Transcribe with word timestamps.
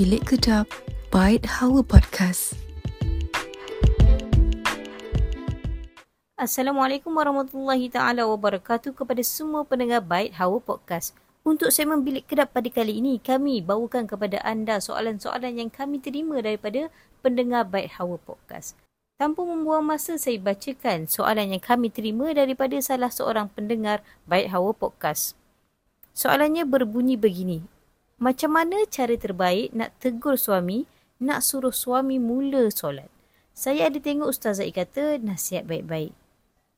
Bilik 0.00 0.32
Kedap 0.32 0.64
Bite 1.12 1.44
Hawa 1.60 1.84
Podcast. 1.84 2.56
Assalamualaikum 6.40 7.12
warahmatullahi 7.12 7.92
taala 7.92 8.24
wabarakatuh 8.24 8.96
kepada 8.96 9.20
semua 9.20 9.60
pendengar 9.68 10.00
Bait 10.00 10.32
Hawa 10.40 10.56
Podcast. 10.56 11.12
Untuk 11.44 11.68
segmen 11.68 12.00
bilik 12.00 12.24
kedap 12.24 12.56
pada 12.56 12.72
kali 12.72 13.04
ini, 13.04 13.20
kami 13.20 13.60
bawakan 13.60 14.08
kepada 14.08 14.40
anda 14.40 14.80
soalan-soalan 14.80 15.60
yang 15.60 15.68
kami 15.68 16.00
terima 16.00 16.40
daripada 16.40 16.88
pendengar 17.20 17.68
Bait 17.68 17.92
Hawa 18.00 18.16
Podcast. 18.24 18.80
Tanpa 19.20 19.44
membuang 19.44 19.84
masa, 19.84 20.16
saya 20.16 20.40
bacakan 20.40 21.12
soalan 21.12 21.52
yang 21.52 21.60
kami 21.60 21.92
terima 21.92 22.32
daripada 22.32 22.80
salah 22.80 23.12
seorang 23.12 23.52
pendengar 23.52 24.00
Bait 24.24 24.48
Hawa 24.48 24.72
Podcast. 24.72 25.36
Soalannya 26.16 26.64
berbunyi 26.64 27.20
begini. 27.20 27.79
Macam 28.20 28.52
mana 28.52 28.84
cara 28.84 29.16
terbaik 29.16 29.72
nak 29.72 29.96
tegur 29.96 30.36
suami, 30.36 30.84
nak 31.24 31.40
suruh 31.40 31.72
suami 31.72 32.20
mula 32.20 32.68
solat? 32.68 33.08
Saya 33.56 33.88
ada 33.88 33.96
tengok 33.96 34.28
Ustazah 34.28 34.68
I 34.68 34.76
kata 34.76 35.16
nasihat 35.24 35.64
baik-baik. 35.64 36.12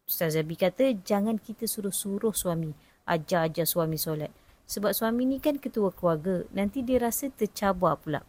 Ustaz 0.06 0.38
Zabi 0.38 0.54
kata 0.54 0.94
jangan 1.02 1.42
kita 1.42 1.66
suruh-suruh 1.66 2.30
suami. 2.30 2.70
Ajar-ajar 3.10 3.66
suami 3.66 3.98
solat. 3.98 4.30
Sebab 4.70 4.94
suami 4.94 5.26
ni 5.26 5.42
kan 5.42 5.58
ketua 5.58 5.90
keluarga. 5.90 6.46
Nanti 6.54 6.86
dia 6.86 7.02
rasa 7.02 7.26
tercabar 7.26 7.98
pula. 7.98 8.22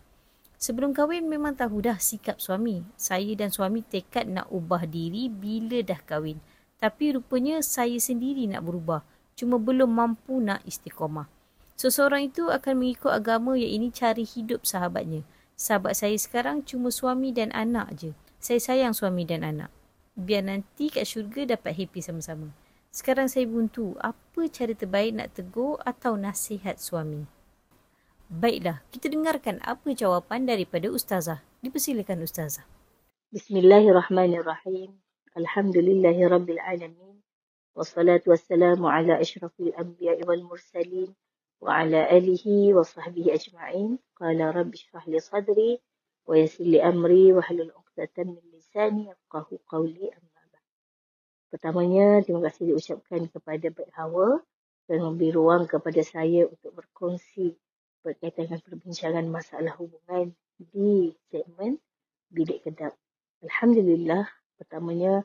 Sebelum 0.57 0.97
kahwin 0.97 1.29
memang 1.29 1.53
tahu 1.53 1.85
dah 1.85 2.01
sikap 2.01 2.41
suami. 2.41 2.81
Saya 2.97 3.29
dan 3.37 3.53
suami 3.53 3.85
tekad 3.85 4.25
nak 4.25 4.49
ubah 4.49 4.89
diri 4.89 5.29
bila 5.29 5.85
dah 5.85 6.01
kahwin. 6.01 6.41
Tapi 6.81 7.13
rupanya 7.13 7.61
saya 7.61 8.01
sendiri 8.01 8.49
nak 8.49 8.65
berubah. 8.65 9.05
Cuma 9.37 9.61
belum 9.61 9.93
mampu 9.93 10.41
nak 10.41 10.65
istiqomah. 10.65 11.42
Seseorang 11.75 12.29
itu 12.29 12.49
akan 12.49 12.79
mengikut 12.79 13.11
agama 13.11 13.57
yang 13.57 13.81
ini 13.81 13.87
cari 13.89 14.23
hidup 14.23 14.65
sahabatnya. 14.65 15.25
Sahabat 15.57 15.97
saya 15.97 16.17
sekarang 16.17 16.65
cuma 16.65 16.93
suami 16.93 17.33
dan 17.33 17.53
anak 17.53 17.93
je. 17.97 18.11
Saya 18.37 18.59
sayang 18.59 18.93
suami 18.97 19.23
dan 19.23 19.41
anak 19.45 19.71
biar 20.13 20.45
nanti 20.45 20.93
kat 20.93 21.09
syurga 21.09 21.57
dapat 21.57 21.73
happy 21.73 22.01
sama-sama. 22.01 22.53
Sekarang 22.93 23.25
saya 23.25 23.49
buntu, 23.49 23.97
apa 23.97 24.45
cara 24.53 24.77
terbaik 24.77 25.17
nak 25.17 25.33
tegur 25.33 25.81
atau 25.81 26.13
nasihat 26.13 26.77
suami? 26.77 27.25
Baiklah, 28.29 28.85
kita 28.93 29.09
dengarkan 29.09 29.57
apa 29.65 29.93
jawapan 29.97 30.45
daripada 30.45 30.93
Ustazah. 30.93 31.41
Dipersilakan 31.65 32.21
Ustazah. 32.21 32.65
Bismillahirrahmanirrahim. 33.33 34.93
Alhamdulillahirrabbilalamin. 35.33 37.17
Wassalatu 37.73 38.29
wassalamu 38.29 38.85
ala 38.85 39.17
ashrafil 39.17 39.73
anbiya 39.73 40.21
wal 40.29 40.45
mursalin. 40.45 41.09
Sahbihi 42.83 43.29
ajma'in. 43.31 43.95
Qala 44.19 44.51
rabbi 44.51 44.77
shrah 44.77 45.03
li 45.07 45.19
sadri. 45.19 45.79
Wa 46.27 46.35
yassir 46.35 46.67
li 46.67 46.79
amri. 46.79 47.31
Wa 47.31 47.41
halul 47.43 47.71
uqdatan 47.71 48.35
min 48.35 48.45
lisani 48.51 49.07
yafqahu 49.09 49.59
qawli 49.69 50.11
amma 50.11 50.41
ba'd. 50.51 50.65
Pertamanya, 51.53 52.23
terima 52.23 52.41
kasih 52.49 52.73
diucapkan 52.73 53.29
kepada 53.29 53.69
Baik 53.69 53.91
Hawa 53.93 54.41
dan 54.87 54.99
memberi 54.99 55.31
ruang 55.31 55.63
kepada 55.69 56.03
saya 56.03 56.47
untuk 56.49 56.75
berkongsi 56.75 57.55
berkaitan 58.03 58.51
dengan 58.51 58.61
perbincangan 58.61 59.25
masalah 59.31 59.73
hubungan 59.79 60.35
di 60.59 61.15
segmen 61.31 61.79
Bilik 62.27 62.67
Kedap. 62.67 62.91
Alhamdulillah, 63.43 64.27
pertamanya 64.59 65.23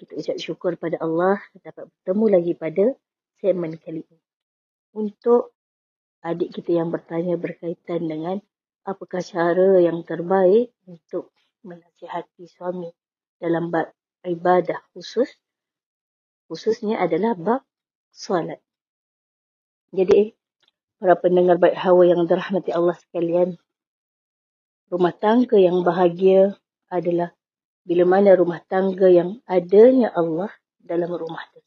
kita 0.00 0.16
ucap 0.16 0.36
syukur 0.40 0.72
pada 0.80 1.00
Allah 1.00 1.40
dapat 1.60 1.88
bertemu 1.88 2.24
lagi 2.28 2.52
pada 2.56 2.84
segmen 3.40 3.76
kali 3.80 4.04
ini. 4.04 4.20
Untuk 4.96 5.55
adik 6.26 6.58
kita 6.58 6.82
yang 6.82 6.90
bertanya 6.90 7.38
berkaitan 7.38 8.10
dengan 8.10 8.36
apakah 8.82 9.22
cara 9.22 9.78
yang 9.78 10.02
terbaik 10.02 10.74
untuk 10.90 11.30
menasihati 11.62 12.50
suami 12.50 12.90
dalam 13.38 13.70
bab 13.70 13.94
ibadah 14.26 14.82
khusus 14.90 15.30
khususnya 16.50 16.98
adalah 16.98 17.38
bab 17.38 17.62
solat. 18.10 18.58
Jadi 19.94 20.34
para 20.98 21.14
pendengar 21.14 21.62
baik 21.62 21.78
hawa 21.78 22.02
yang 22.10 22.26
dirahmati 22.26 22.74
Allah 22.74 22.98
sekalian 22.98 23.54
rumah 24.90 25.14
tangga 25.14 25.58
yang 25.58 25.82
bahagia 25.82 26.54
adalah 26.90 27.34
bila 27.86 28.02
mana 28.06 28.34
rumah 28.34 28.62
tangga 28.66 29.06
yang 29.10 29.42
adanya 29.46 30.10
Allah 30.14 30.50
dalam 30.78 31.10
rumah 31.10 31.42
tersebut. 31.50 31.65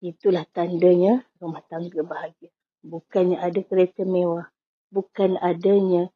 Itulah 0.00 0.44
tandanya 0.50 1.24
rumah 1.40 1.64
tangga 1.66 2.02
bahagia. 2.04 2.52
Bukannya 2.84 3.40
ada 3.40 3.60
kereta 3.64 4.04
mewah. 4.04 4.48
Bukan 4.92 5.36
adanya 5.40 6.12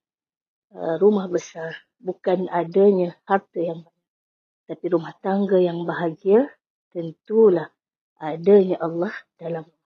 Uh, 0.71 1.03
rumah 1.03 1.27
besar 1.27 1.75
bukan 1.99 2.47
adanya 2.47 3.19
harta 3.27 3.59
yang 3.59 3.83
banyak. 3.83 4.15
Tapi 4.71 4.85
rumah 4.87 5.19
tangga 5.19 5.59
yang 5.59 5.83
bahagia 5.83 6.47
tentulah 6.95 7.75
adanya 8.23 8.79
Allah 8.79 9.11
dalam 9.35 9.67
rumah 9.67 9.79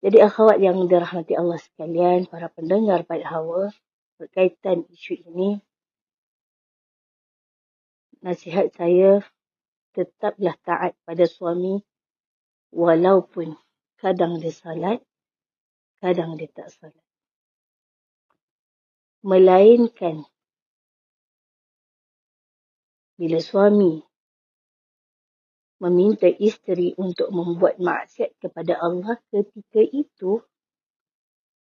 Jadi 0.00 0.16
akhwat 0.16 0.58
yang 0.64 0.88
dirahmati 0.88 1.36
Allah 1.36 1.60
sekalian, 1.60 2.24
para 2.24 2.48
pendengar 2.48 3.04
baik 3.04 3.28
hawa, 3.28 3.68
berkaitan 4.16 4.82
isu 4.88 5.14
ini, 5.28 5.62
nasihat 8.24 8.72
saya 8.74 9.20
tetaplah 9.92 10.56
taat 10.64 10.96
pada 11.04 11.28
suami 11.28 11.84
walaupun 12.72 13.54
kadang 14.00 14.40
dia 14.40 14.50
salat, 14.50 14.98
kadang 16.00 16.40
dia 16.40 16.48
tak 16.50 16.72
salat. 16.72 17.04
Melainkan 19.22 20.26
bila 23.14 23.38
suami 23.38 24.02
meminta 25.78 26.26
isteri 26.26 26.90
untuk 26.98 27.30
membuat 27.30 27.78
maksiat 27.78 28.34
kepada 28.42 28.82
Allah 28.82 29.14
ketika 29.30 29.78
itu 29.78 30.42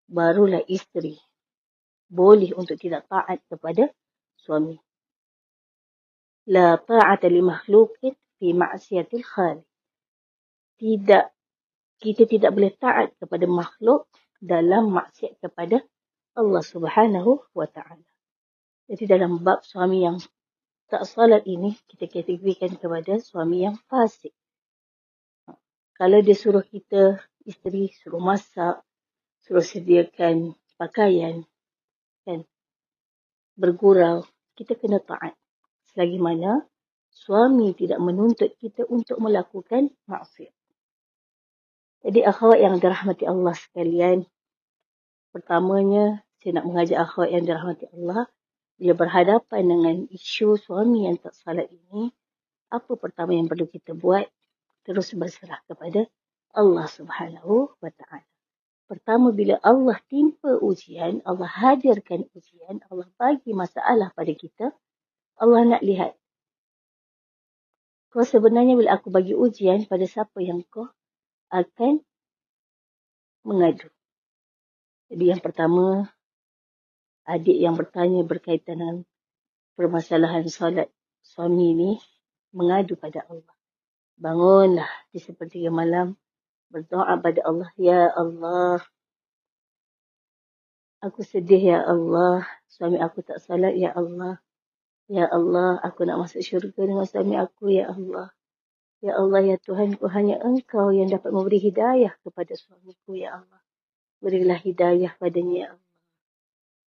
barulah 0.09 0.65
isteri 0.65 1.21
boleh 2.11 2.51
untuk 2.59 2.75
tidak 2.75 3.07
taat 3.07 3.39
kepada 3.47 3.87
suami. 4.35 4.75
La 6.51 6.75
ta'ata 6.75 7.31
li 7.31 7.39
makhluqin 7.39 8.11
fi 8.35 8.51
ma'siyatil 8.51 9.23
khaliq 9.23 9.70
tidak 10.81 11.29
kita 12.01 12.25
tidak 12.25 12.57
boleh 12.57 12.73
taat 12.73 13.13
kepada 13.21 13.45
makhluk 13.45 14.09
dalam 14.41 14.89
maksiat 14.89 15.37
kepada 15.37 15.85
Allah 16.33 16.65
Subhanahu 16.65 17.45
wa 17.53 17.69
taala. 17.69 18.01
Jadi 18.89 19.05
dalam 19.05 19.45
bab 19.45 19.61
suami 19.61 20.01
yang 20.01 20.17
tak 20.89 21.05
salat 21.05 21.45
ini 21.45 21.77
kita 21.85 22.09
kategorikan 22.09 22.73
kepada 22.81 23.21
suami 23.21 23.61
yang 23.61 23.77
fasik. 23.85 24.33
Kalau 25.93 26.17
dia 26.25 26.33
suruh 26.33 26.65
kita 26.65 27.21
isteri 27.45 27.93
suruh 27.93 28.17
masak, 28.17 28.81
suruh 29.45 29.61
sediakan 29.61 30.57
pakaian 30.81 31.45
kan 32.25 32.41
bergurau, 33.53 34.25
kita 34.57 34.73
kena 34.73 34.97
taat. 34.97 35.37
Selagi 35.93 36.17
mana 36.17 36.65
suami 37.13 37.77
tidak 37.77 38.01
menuntut 38.01 38.57
kita 38.57 38.89
untuk 38.89 39.21
melakukan 39.21 39.93
maksiat. 40.09 40.60
Jadi 42.01 42.25
akhwat 42.25 42.57
yang 42.57 42.81
dirahmati 42.81 43.29
Allah 43.29 43.53
sekalian, 43.53 44.25
Pertamanya, 45.31 46.27
saya 46.43 46.59
nak 46.59 46.67
mengajak 46.67 46.99
akhwat 47.07 47.31
yang 47.31 47.47
dirahmati 47.47 47.87
Allah. 47.95 48.27
Bila 48.75 48.93
berhadapan 48.99 49.63
dengan 49.63 49.95
isu 50.11 50.59
suami 50.59 51.07
yang 51.07 51.15
tak 51.15 51.31
salat 51.31 51.71
ini, 51.71 52.11
apa 52.67 52.99
pertama 52.99 53.31
yang 53.31 53.47
perlu 53.47 53.63
kita 53.63 53.95
buat? 53.95 54.27
Terus 54.83 55.15
berserah 55.15 55.63
kepada 55.71 56.03
Allah 56.51 56.83
subhanahu 56.83 57.71
wa 57.79 57.91
ta'ala. 57.95 58.27
Pertama, 58.91 59.31
bila 59.31 59.55
Allah 59.63 59.95
timpa 60.11 60.59
ujian, 60.59 61.23
Allah 61.23 61.47
hadirkan 61.47 62.27
ujian, 62.35 62.83
Allah 62.91 63.07
bagi 63.15 63.55
masalah 63.55 64.11
pada 64.11 64.33
kita, 64.35 64.75
Allah 65.39 65.63
nak 65.63 65.79
lihat. 65.79 66.11
Kau 68.11 68.27
sebenarnya 68.27 68.75
bila 68.75 68.99
aku 68.99 69.07
bagi 69.07 69.31
ujian 69.31 69.87
pada 69.87 70.03
siapa 70.03 70.43
yang 70.43 70.59
kau 70.67 70.91
akan 71.51 71.99
mengadu. 73.43 73.91
Jadi 75.11 75.35
yang 75.35 75.43
pertama, 75.43 76.07
adik 77.27 77.57
yang 77.59 77.75
bertanya 77.75 78.23
berkaitan 78.23 78.79
dengan 78.79 78.97
permasalahan 79.75 80.47
solat 80.47 80.87
suami 81.19 81.75
ini 81.75 81.91
mengadu 82.55 82.95
pada 82.95 83.27
Allah. 83.27 83.55
Bangunlah 84.15 84.87
di 85.11 85.19
sepertiga 85.19 85.67
malam 85.67 86.15
berdoa 86.71 87.19
pada 87.19 87.43
Allah. 87.43 87.69
Ya 87.75 88.07
Allah, 88.07 88.79
aku 91.03 91.25
sedih 91.25 91.75
ya 91.75 91.79
Allah. 91.83 92.47
Suami 92.71 93.01
aku 93.03 93.19
tak 93.25 93.43
salat 93.43 93.75
ya 93.75 93.91
Allah. 93.91 94.39
Ya 95.11 95.27
Allah, 95.27 95.75
aku 95.83 96.07
nak 96.07 96.23
masuk 96.23 96.39
syurga 96.39 96.87
dengan 96.87 97.03
suami 97.03 97.35
aku 97.35 97.67
ya 97.67 97.91
Allah. 97.91 98.31
Ya 99.01 99.17
Allah, 99.17 99.41
ya 99.41 99.57
Tuhan, 99.57 99.97
ku 99.97 100.05
hanya 100.13 100.37
engkau 100.45 100.93
yang 100.93 101.09
dapat 101.09 101.33
memberi 101.33 101.57
hidayah 101.57 102.13
kepada 102.21 102.53
suamiku 102.53 103.17
ya 103.17 103.41
Allah. 103.41 103.61
Berilah 104.21 104.61
hidayah 104.61 105.17
padanya 105.17 105.57
ya 105.57 105.67
Allah. 105.73 105.93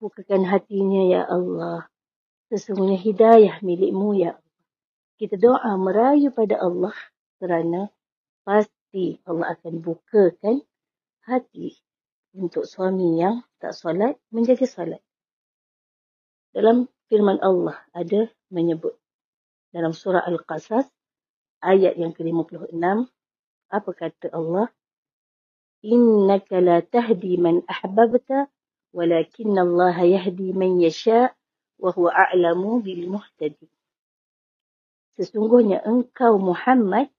Bukakan 0.01 0.49
hatinya 0.49 1.05
ya 1.05 1.21
Allah. 1.29 1.85
Sesungguhnya 2.49 2.97
hidayah 2.97 3.61
milikmu 3.61 4.17
ya 4.17 4.33
Allah. 4.33 4.57
Kita 5.21 5.37
doa 5.37 5.77
merayu 5.77 6.33
pada 6.33 6.57
Allah 6.57 6.97
kerana 7.37 7.93
pasti 8.41 9.21
Allah 9.29 9.53
akan 9.53 9.85
bukakan 9.85 10.65
hati 11.29 11.77
untuk 12.33 12.65
suami 12.65 13.21
yang 13.21 13.45
tak 13.61 13.77
solat 13.77 14.17
menjadi 14.33 14.65
solat. 14.65 15.05
Dalam 16.49 16.89
firman 17.13 17.37
Allah 17.45 17.77
ada 17.93 18.25
menyebut 18.49 18.97
dalam 19.69 19.93
surah 19.93 20.25
Al-Qasas 20.25 20.89
ayat 21.61 21.95
yang 21.95 22.11
ke-56 22.11 22.75
apa 23.71 23.91
kata 23.95 24.27
Allah? 24.35 24.67
Innaka 25.81 26.61
la 26.61 26.83
tahdi 26.83 27.39
man 27.41 27.65
ahbabta 27.65 28.51
walakin 28.93 29.55
Allah 29.55 29.95
yahdi 30.03 30.53
man 30.53 30.77
yasha 30.77 31.33
wa 31.81 31.89
huwa 31.95 32.13
a'lamu 32.13 32.83
bil 32.83 33.09
muhtadi. 33.09 33.71
Sesungguhnya 35.17 35.81
engkau 35.87 36.37
Muhammad 36.37 37.09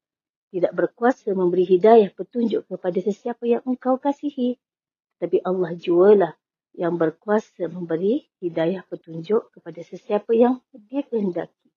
tidak 0.52 0.76
berkuasa 0.76 1.32
memberi 1.32 1.64
hidayah 1.64 2.12
petunjuk 2.12 2.68
kepada 2.68 2.98
sesiapa 3.00 3.48
yang 3.48 3.62
engkau 3.64 3.96
kasihi. 3.96 4.60
Tapi 5.16 5.40
Allah 5.42 5.72
jualah 5.72 6.32
yang 6.76 7.00
berkuasa 7.00 7.72
memberi 7.72 8.28
hidayah 8.44 8.84
petunjuk 8.84 9.48
kepada 9.56 9.80
sesiapa 9.80 10.32
yang 10.36 10.60
dia 10.88 11.02
kehendaki. 11.08 11.72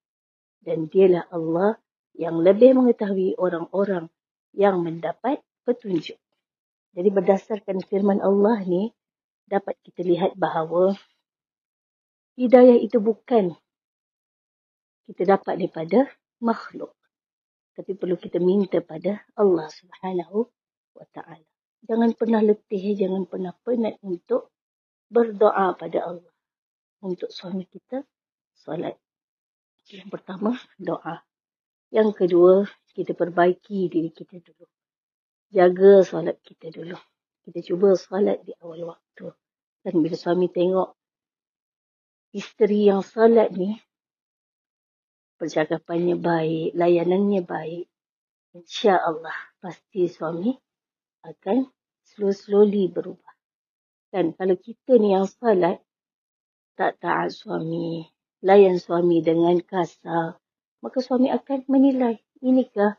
Dan 0.60 0.92
dialah 0.92 1.24
Allah 1.32 1.80
yang 2.16 2.40
lebih 2.40 2.72
mengetahui 2.76 3.36
orang-orang 3.36 4.08
yang 4.56 4.80
mendapat 4.80 5.44
petunjuk. 5.68 6.16
Jadi 6.96 7.08
berdasarkan 7.12 7.84
firman 7.84 8.24
Allah 8.24 8.64
ni, 8.64 8.88
dapat 9.44 9.76
kita 9.84 10.00
lihat 10.00 10.32
bahawa 10.34 10.96
hidayah 12.40 12.80
itu 12.80 12.96
bukan 12.98 13.52
kita 15.06 15.36
dapat 15.36 15.60
daripada 15.60 16.08
makhluk. 16.40 16.96
Tapi 17.76 17.92
perlu 17.92 18.16
kita 18.16 18.40
minta 18.40 18.80
pada 18.80 19.20
Allah 19.36 19.68
subhanahu 19.68 20.48
wa 20.96 21.06
ta'ala. 21.12 21.44
Jangan 21.84 22.16
pernah 22.16 22.40
letih, 22.40 22.96
jangan 22.96 23.28
pernah 23.28 23.52
penat 23.60 24.00
untuk 24.00 24.50
berdoa 25.12 25.76
pada 25.76 25.98
Allah 26.00 26.34
untuk 27.04 27.28
suami 27.28 27.68
kita 27.68 28.02
solat. 28.56 28.96
Yang 29.86 30.08
pertama 30.10 30.56
doa. 30.80 31.25
Yang 31.96 32.10
kedua 32.12 32.68
kita 32.92 33.16
perbaiki 33.16 33.88
diri 33.88 34.12
kita 34.12 34.36
dulu. 34.36 34.68
Jaga 35.48 36.04
solat 36.04 36.36
kita 36.44 36.68
dulu. 36.68 36.92
Kita 37.48 37.64
cuba 37.64 37.96
solat 37.96 38.44
di 38.44 38.52
awal 38.60 38.84
waktu. 38.84 39.32
Dan 39.80 40.04
bila 40.04 40.12
suami 40.12 40.52
tengok 40.52 40.92
isteri 42.36 42.92
yang 42.92 43.00
solat 43.00 43.48
ni 43.56 43.80
percakapannya 45.40 46.20
baik, 46.20 46.76
layanannya 46.76 47.40
baik. 47.40 47.88
Insya 48.52 49.00
Allah 49.00 49.36
pasti 49.64 50.04
suami 50.04 50.52
akan 51.24 51.64
slow-slowly 52.12 52.92
berubah. 52.92 53.34
Kan 54.12 54.36
kalau 54.36 54.56
kita 54.60 55.00
ni 55.00 55.16
yang 55.16 55.24
salat 55.24 55.80
tak 56.76 57.00
taat 57.00 57.32
suami, 57.32 58.04
layan 58.44 58.76
suami 58.76 59.24
dengan 59.24 59.56
kasar, 59.64 60.36
maka 60.86 61.02
suami 61.02 61.34
akan 61.34 61.66
menilai 61.66 62.22
inikah 62.38 62.94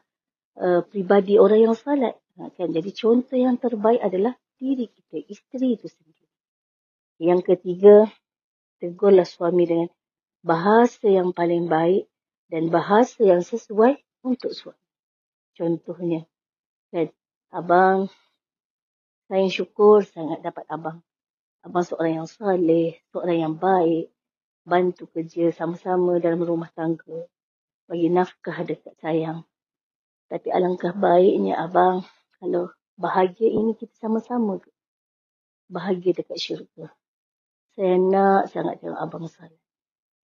uh, 0.60 0.84
pribadi 0.84 1.40
orang 1.40 1.72
yang 1.72 1.76
salat. 1.80 2.20
Ha, 2.36 2.52
kan 2.52 2.76
jadi 2.76 2.92
contoh 2.92 3.40
yang 3.40 3.56
terbaik 3.56 4.04
adalah 4.04 4.36
diri 4.60 4.92
kita, 4.92 5.24
isteri 5.32 5.80
itu 5.80 5.88
sendiri. 5.88 6.28
Yang 7.24 7.56
ketiga, 7.56 8.12
tegurlah 8.84 9.26
suami 9.26 9.64
dengan 9.64 9.90
bahasa 10.44 11.08
yang 11.08 11.32
paling 11.32 11.72
baik 11.72 12.12
dan 12.52 12.68
bahasa 12.68 13.24
yang 13.24 13.42
sesuai 13.42 13.96
untuk 14.28 14.52
suami. 14.52 14.84
Contohnya, 15.56 16.28
kan, 16.92 17.10
abang, 17.56 18.12
saya 19.32 19.48
syukur 19.48 20.04
sangat 20.06 20.44
dapat 20.44 20.68
abang 20.70 21.02
Abang 21.68 21.84
seorang 21.84 22.24
yang 22.24 22.30
saleh, 22.32 22.96
seorang 23.12 23.44
yang 23.44 23.56
baik, 23.60 24.08
bantu 24.64 25.04
kerja 25.12 25.52
sama-sama 25.52 26.16
dalam 26.16 26.40
rumah 26.40 26.72
tangga, 26.72 27.28
bagi 27.88 28.12
nafkah 28.12 28.62
dekat 28.68 28.94
sayang. 29.00 29.48
Tapi 30.28 30.52
alangkah 30.52 30.92
baiknya 30.92 31.56
abang 31.56 32.04
kalau 32.38 32.68
bahagia 33.00 33.48
ini 33.48 33.74
kita 33.80 33.96
sama-sama 33.96 34.60
bahagia 35.72 36.16
dekat 36.16 36.40
syurga. 36.40 36.92
Saya 37.76 37.96
nak 37.96 38.52
sangat 38.52 38.84
tengok 38.84 39.00
abang 39.00 39.26
salat. 39.32 39.62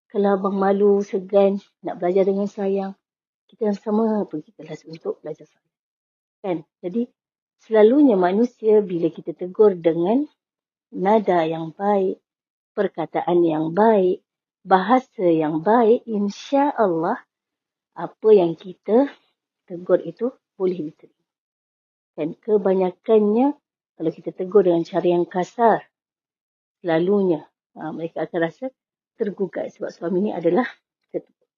Kalau 0.09 0.37
abang 0.37 0.57
malu, 0.57 1.01
segan, 1.01 1.63
nak 1.81 2.01
belajar 2.01 2.29
dengan 2.29 2.49
sayang, 2.49 2.93
kita 3.49 3.73
sama 3.77 4.25
pergi 4.29 4.53
kelas 4.57 4.85
untuk 4.89 5.21
belajar 5.21 5.49
salat. 5.49 5.75
Kan? 6.43 6.57
Jadi, 6.81 7.09
selalunya 7.65 8.17
manusia 8.17 8.81
bila 8.81 9.09
kita 9.09 9.37
tegur 9.37 9.77
dengan 9.77 10.25
nada 10.93 11.45
yang 11.49 11.73
baik, 11.73 12.21
perkataan 12.77 13.41
yang 13.45 13.73
baik, 13.73 14.25
bahasa 14.65 15.25
yang 15.25 15.61
baik, 15.65 16.05
insya 16.09 16.73
Allah 16.73 17.21
apa 17.93 18.29
yang 18.33 18.57
kita 18.57 19.11
tegur 19.69 20.01
itu 20.03 20.33
boleh 20.57 20.93
diterima. 20.93 21.29
Dan 22.13 22.37
kebanyakannya 22.37 23.57
kalau 23.97 24.11
kita 24.13 24.31
tegur 24.33 24.65
dengan 24.69 24.85
cara 24.85 25.07
yang 25.07 25.25
kasar, 25.29 25.85
selalunya 26.81 27.49
ha, 27.77 27.93
mereka 27.93 28.25
akan 28.29 28.39
rasa 28.49 28.73
tergugat 29.17 29.73
sebab 29.77 29.93
suami 29.93 30.29
ini 30.29 30.31
adalah 30.33 30.67
tertutup. 31.13 31.49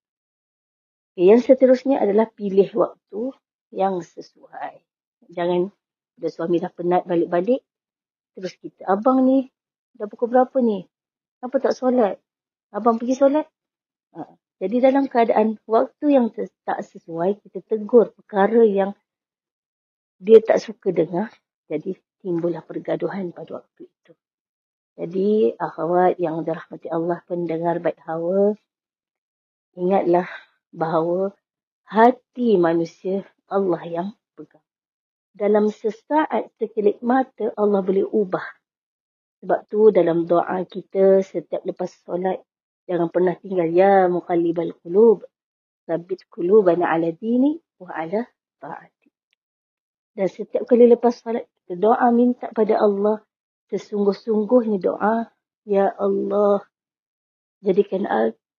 Yang 1.15 1.51
seterusnya 1.51 2.03
adalah 2.03 2.27
pilih 2.31 2.69
waktu 2.75 3.35
yang 3.71 4.03
sesuai. 4.03 4.83
Jangan 5.31 5.71
bila 6.15 6.29
suami 6.31 6.63
dah 6.63 6.71
penat 6.71 7.03
balik-balik, 7.07 7.63
Terus 8.35 8.55
kita, 8.59 8.83
abang 8.91 9.23
ni 9.23 9.47
dah 9.95 10.11
pukul 10.11 10.35
berapa 10.35 10.59
ni? 10.59 10.91
Kenapa 11.39 11.71
tak 11.71 11.75
solat? 11.79 12.19
Abang 12.75 12.99
pergi 12.99 13.15
solat? 13.15 13.47
Ha. 14.19 14.27
Jadi 14.63 14.77
dalam 14.79 15.11
keadaan 15.11 15.59
waktu 15.67 16.15
yang 16.15 16.31
tak 16.63 16.81
sesuai, 16.87 17.43
kita 17.43 17.61
tegur 17.67 18.15
perkara 18.15 18.63
yang 18.63 18.95
dia 20.23 20.39
tak 20.41 20.63
suka 20.63 20.95
dengar. 20.95 21.31
Jadi 21.67 21.99
timbullah 22.23 22.63
pergaduhan 22.63 23.35
pada 23.35 23.61
waktu 23.63 23.91
itu. 23.91 24.13
Jadi 24.95 25.59
akhwat 25.59 26.23
yang 26.23 26.47
dirahmati 26.47 26.87
Allah 26.87 27.19
pendengar 27.27 27.83
baik 27.83 27.99
hawa, 28.07 28.55
ingatlah 29.75 30.31
bahawa 30.71 31.35
hati 31.91 32.55
manusia 32.55 33.27
Allah 33.51 33.83
yang 33.83 34.09
pegang 34.39 34.63
dalam 35.35 35.67
sesaat 35.67 36.55
sekelip 36.63 37.03
mata 37.03 37.51
Allah 37.59 37.83
boleh 37.83 38.07
ubah. 38.07 38.47
Sebab 39.43 39.61
tu 39.67 39.91
dalam 39.91 40.25
doa 40.25 40.63
kita 40.65 41.21
setiap 41.21 41.67
lepas 41.67 41.91
solat 42.07 42.41
jangan 42.85 43.09
pernah 43.09 43.35
tinggal 43.37 43.69
ya 43.69 44.07
muqallibal 44.09 44.73
qulub 44.85 45.25
sabit 45.85 46.25
qulubana 46.33 46.89
ala 46.89 47.13
dini 47.13 47.57
wa 47.81 47.93
ala 47.93 48.25
taati. 48.61 49.09
Dan 50.15 50.29
setiap 50.31 50.65
kali 50.65 50.89
lepas 50.89 51.21
solat 51.21 51.45
kita 51.65 51.77
doa 51.81 52.09
minta 52.15 52.49
pada 52.55 52.81
Allah 52.81 53.21
sesungguh-sungguhnya 53.73 54.79
doa 54.81 55.29
ya 55.67 55.93
Allah 55.97 56.65
jadikan 57.65 58.05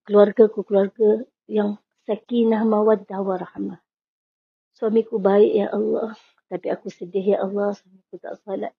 keluarga 0.05 0.50
ku 0.50 0.65
keluarga 0.65 1.25
yang 1.50 1.77
sakinah 2.05 2.62
mawaddah 2.65 3.22
warahmah. 3.22 3.82
Suamiku 4.77 5.17
baik 5.17 5.53
ya 5.55 5.67
Allah. 5.74 6.13
Tapi 6.46 6.70
aku 6.70 6.94
sedih 6.94 7.25
ya 7.25 7.38
Allah 7.41 7.74
sebab 7.74 7.98
aku 8.05 8.15
tak 8.22 8.36
salat. 8.46 8.74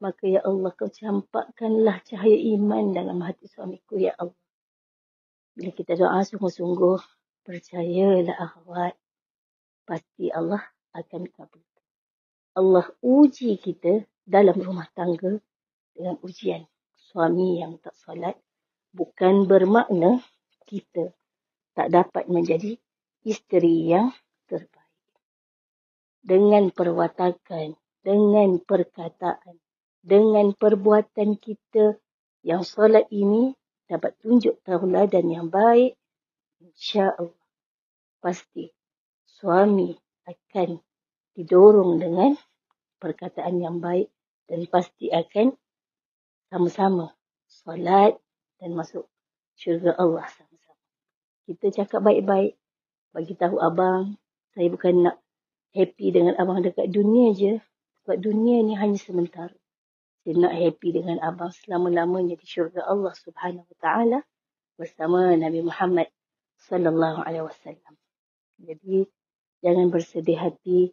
Maka 0.00 0.24
ya 0.24 0.40
Allah 0.40 0.72
kau 0.72 0.88
campakkanlah 0.88 2.00
cahaya 2.08 2.38
iman 2.56 2.96
dalam 2.96 3.20
hati 3.20 3.44
suamiku 3.44 4.00
ya 4.00 4.16
Allah. 4.16 4.39
Bila 5.60 5.76
kita 5.76 5.92
doa 5.92 6.24
sungguh-sungguh, 6.24 7.04
percayalah 7.44 8.32
akhwat. 8.32 8.96
Pasti 9.84 10.32
Allah 10.32 10.64
akan 10.96 11.28
kabul. 11.36 11.60
Allah 12.56 12.88
uji 13.04 13.60
kita 13.60 14.08
dalam 14.24 14.56
rumah 14.56 14.88
tangga 14.96 15.36
dengan 15.92 16.16
ujian 16.24 16.64
suami 16.96 17.60
yang 17.60 17.76
tak 17.76 17.92
salat. 17.92 18.40
Bukan 18.96 19.44
bermakna 19.44 20.24
kita 20.64 21.12
tak 21.76 21.92
dapat 21.92 22.24
menjadi 22.32 22.80
isteri 23.28 23.84
yang 23.84 24.16
terbaik 24.48 25.12
dengan 26.24 26.72
perwatakan, 26.72 27.76
dengan 28.00 28.56
perkataan, 28.64 29.60
dengan 30.00 30.56
perbuatan 30.56 31.36
kita 31.36 32.00
yang 32.48 32.64
solat 32.64 33.04
ini 33.12 33.59
dapat 33.90 34.14
tunjuk 34.22 34.62
tauladan 34.62 35.26
yang 35.26 35.50
baik, 35.50 35.98
insya-Allah 36.62 37.34
pasti 38.22 38.70
suami 39.26 39.90
akan 40.30 40.78
didorong 41.34 41.98
dengan 41.98 42.38
perkataan 43.02 43.58
yang 43.58 43.82
baik 43.82 44.06
dan 44.46 44.62
pasti 44.70 45.10
akan 45.10 45.58
sama-sama 46.46 47.10
solat 47.50 48.14
dan 48.62 48.78
masuk 48.78 49.10
syurga 49.58 49.98
Allah 49.98 50.30
sama-sama. 50.30 50.78
Kita 51.50 51.66
cakap 51.82 52.06
baik-baik, 52.06 52.54
bagi 53.10 53.34
tahu 53.34 53.58
abang, 53.58 54.14
saya 54.54 54.70
bukan 54.70 55.10
nak 55.10 55.16
happy 55.74 56.14
dengan 56.14 56.38
abang 56.38 56.62
dekat 56.62 56.86
dunia 56.90 57.34
je. 57.34 57.58
Sebab 58.02 58.16
dunia 58.22 58.62
ni 58.62 58.74
hanya 58.78 58.98
sementara. 58.98 59.54
Saya 60.20 60.36
nak 60.36 60.52
happy 60.52 60.88
dengan 60.92 61.16
abang 61.24 61.48
selama-lamanya 61.48 62.36
di 62.36 62.44
syurga 62.44 62.84
Allah 62.84 63.16
Subhanahu 63.16 63.64
Wa 63.64 63.78
Taala 63.80 64.18
bersama 64.76 65.32
Nabi 65.32 65.64
Muhammad 65.64 66.12
sallallahu 66.68 67.24
alaihi 67.24 67.48
wasallam. 67.48 67.94
Jadi 68.60 69.08
jangan 69.64 69.88
bersedih 69.88 70.36
hati. 70.36 70.92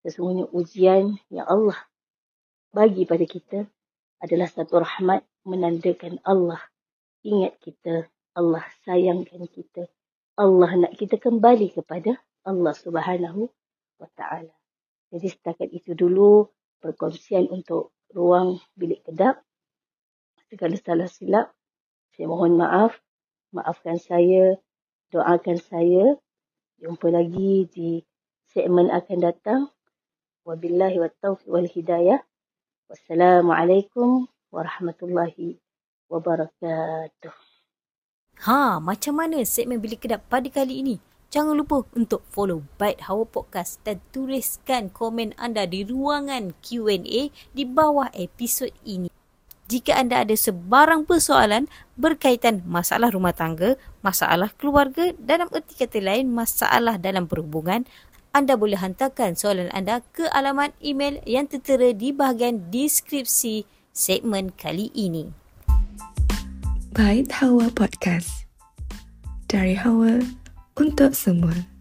Sesungguhnya 0.00 0.48
ujian 0.54 1.20
yang 1.28 1.44
Allah 1.44 1.76
bagi 2.72 3.04
pada 3.04 3.24
kita 3.28 3.68
adalah 4.22 4.48
satu 4.48 4.80
rahmat 4.80 5.26
menandakan 5.44 6.20
Allah 6.24 6.60
ingat 7.26 7.58
kita, 7.60 8.06
Allah 8.38 8.64
sayangkan 8.86 9.50
kita, 9.50 9.90
Allah 10.38 10.70
nak 10.86 10.92
kita 10.94 11.18
kembali 11.18 11.74
kepada 11.74 12.16
Allah 12.46 12.74
Subhanahu 12.76 13.50
wa 13.98 14.08
taala. 14.14 14.54
Jadi 15.10 15.26
setakat 15.32 15.68
itu 15.74 15.96
dulu 15.98 16.46
perkongsian 16.80 17.48
untuk 17.50 17.96
ruang 18.12 18.60
bilik 18.76 19.02
kedap. 19.04 19.42
Segala 20.46 20.78
salah 20.78 21.10
silap, 21.10 21.46
saya 22.14 22.30
mohon 22.30 22.56
maaf. 22.56 22.96
Maafkan 23.54 23.98
saya, 23.98 24.58
doakan 25.10 25.58
saya. 25.58 26.16
Jumpa 26.76 27.08
lagi 27.08 27.66
di 27.72 28.04
segmen 28.52 28.92
akan 28.92 29.18
datang. 29.20 29.60
Wabillahi 30.46 31.02
wa 31.02 31.10
taufiq 31.18 31.48
wal 31.50 31.66
hidayah. 31.66 32.20
Wassalamualaikum 32.86 34.30
warahmatullahi 34.54 35.58
wabarakatuh. 36.06 37.34
Ha, 38.46 38.78
macam 38.78 39.14
mana 39.16 39.42
segmen 39.42 39.80
Bilik 39.80 40.04
Kedap 40.04 40.28
pada 40.28 40.46
kali 40.52 40.84
ini? 40.84 40.96
Jangan 41.36 41.52
lupa 41.52 41.84
untuk 41.92 42.24
follow 42.32 42.64
Byte 42.80 43.12
Hawa 43.12 43.28
Podcast 43.28 43.84
dan 43.84 44.00
tuliskan 44.08 44.88
komen 44.88 45.36
anda 45.36 45.68
di 45.68 45.84
ruangan 45.84 46.56
Q&A 46.64 47.28
di 47.28 47.64
bawah 47.68 48.08
episod 48.16 48.72
ini. 48.88 49.12
Jika 49.68 50.00
anda 50.00 50.24
ada 50.24 50.32
sebarang 50.32 51.04
persoalan 51.04 51.68
berkaitan 51.92 52.64
masalah 52.64 53.12
rumah 53.12 53.36
tangga, 53.36 53.76
masalah 54.00 54.48
keluarga, 54.56 55.12
dalam 55.20 55.52
erti 55.52 55.76
kata 55.76 56.00
lain 56.00 56.32
masalah 56.32 56.96
dalam 56.96 57.28
perhubungan, 57.28 57.84
anda 58.32 58.56
boleh 58.56 58.80
hantarkan 58.80 59.36
soalan 59.36 59.68
anda 59.76 60.00
ke 60.16 60.24
alamat 60.32 60.72
email 60.80 61.20
yang 61.28 61.44
tertera 61.44 61.92
di 61.92 62.16
bahagian 62.16 62.72
deskripsi 62.72 63.68
segmen 63.92 64.56
kali 64.56 64.88
ini. 64.96 65.36
Byte 66.96 67.44
Hawa 67.44 67.68
Podcast. 67.76 68.48
Dari 69.52 69.76
Hawa 69.76 70.45
untuk 70.76 71.16
semua. 71.16 71.75